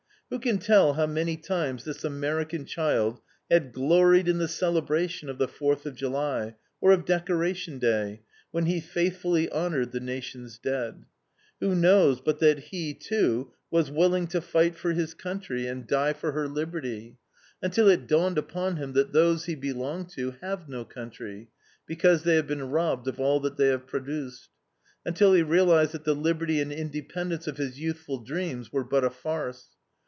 [0.31, 3.19] Who can tell how many times this American child
[3.49, 8.65] had gloried in the celebration of the Fourth of July, or of Decoration Day, when
[8.65, 11.03] he faithfully honored the Nation's dead?
[11.59, 16.13] Who knows but that he, too, was willing to "fight for his country and die
[16.13, 17.17] for her liberty,"
[17.61, 21.49] until it dawned upon him that those he belonged to have no country,
[21.85, 24.47] because they have been robbed of all that they have produced;
[25.05, 29.09] until he realized that the liberty and independence of his youthful dreams were but a
[29.09, 29.75] farce.